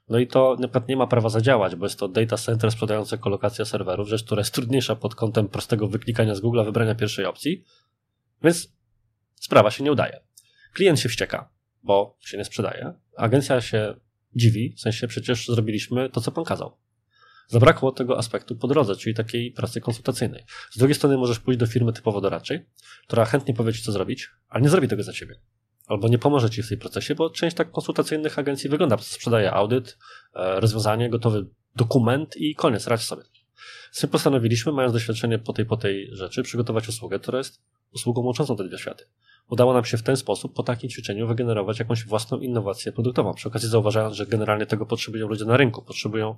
[0.09, 3.17] No i to na przykład nie ma prawa zadziałać, bo jest to data center sprzedające
[3.17, 7.63] kolokację serwerów, rzecz, która jest trudniejsza pod kątem prostego wyklikania z Google, wybrania pierwszej opcji,
[8.43, 8.73] więc
[9.35, 10.21] sprawa się nie udaje.
[10.73, 11.49] Klient się wścieka,
[11.83, 12.93] bo się nie sprzedaje.
[13.17, 13.95] Agencja się
[14.35, 16.77] dziwi, w sensie przecież zrobiliśmy to, co pan kazał.
[17.49, 20.43] Zabrakło tego aspektu po drodze, czyli takiej pracy konsultacyjnej.
[20.71, 22.65] Z drugiej strony możesz pójść do firmy typowo doradczej,
[23.07, 25.39] która chętnie powie ci, co zrobić, ale nie zrobi tego za ciebie.
[25.87, 28.97] Albo nie pomoże ci w tym procesie, bo część tak konsultacyjnych agencji wygląda.
[28.97, 29.97] Sprzedaje audyt,
[30.33, 33.23] e, rozwiązanie, gotowy dokument i koniec, radź sobie.
[33.91, 37.61] Z tym postanowiliśmy, mając doświadczenie po tej, po tej rzeczy, przygotować usługę, która jest
[37.93, 39.05] usługą łączącą te dwie światy.
[39.49, 43.33] Udało nam się w ten sposób, po takim ćwiczeniu, wygenerować jakąś własną innowację produktową.
[43.33, 46.35] Przy okazji zauważając, że generalnie tego potrzebują ludzie na rynku, potrzebują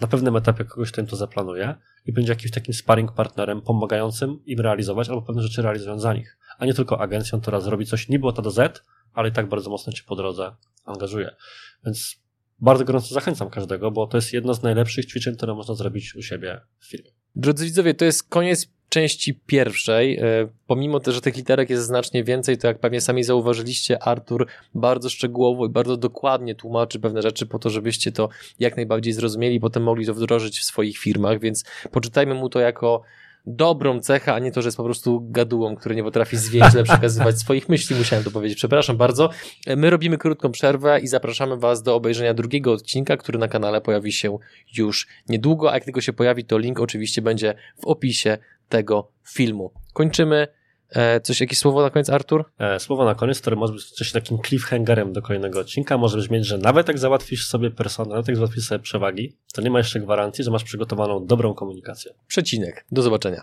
[0.00, 1.74] na pewnym etapie kogoś, kto im to zaplanuje
[2.06, 6.38] i będzie jakimś takim sparring partnerem pomagającym im realizować albo pewne rzeczy realizując za nich,
[6.58, 9.48] a nie tylko agencją, która zrobi coś niby od A do Z, ale i tak
[9.48, 10.54] bardzo mocno cię po drodze
[10.84, 11.36] angażuje.
[11.84, 12.16] Więc
[12.58, 16.22] bardzo gorąco zachęcam każdego, bo to jest jedno z najlepszych ćwiczeń, które można zrobić u
[16.22, 17.10] siebie w firmie.
[17.36, 20.22] Drodzy widzowie, to jest koniec części pierwszej, e,
[20.66, 25.08] pomimo też, że tych literek jest znacznie więcej, to jak pewnie sami zauważyliście, Artur bardzo
[25.08, 28.28] szczegółowo i bardzo dokładnie tłumaczy pewne rzeczy po to, żebyście to
[28.58, 33.02] jak najbardziej zrozumieli, potem mogli to wdrożyć w swoich firmach, więc poczytajmy mu to jako
[33.46, 37.38] dobrą cechę, a nie to, że jest po prostu gadułą, który nie potrafi zwięźle przekazywać
[37.38, 37.96] swoich myśli.
[37.96, 38.58] Musiałem to powiedzieć.
[38.58, 39.30] Przepraszam bardzo.
[39.76, 44.12] My robimy krótką przerwę i zapraszamy Was do obejrzenia drugiego odcinka, który na kanale pojawi
[44.12, 44.38] się
[44.76, 48.38] już niedługo, a jak tylko się pojawi, to link oczywiście będzie w opisie
[48.68, 49.72] tego filmu.
[49.92, 50.48] Kończymy.
[50.90, 52.44] E, coś, jakieś słowo na koniec, Artur?
[52.58, 56.46] E, słowo na koniec, które może być coś takim cliffhangerem do kolejnego odcinka, może brzmieć,
[56.46, 60.00] że nawet jak załatwisz sobie personel, nawet jak załatwisz sobie przewagi, to nie ma jeszcze
[60.00, 62.12] gwarancji, że masz przygotowaną dobrą komunikację.
[62.26, 62.86] Przecinek.
[62.92, 63.34] Do zobaczenia.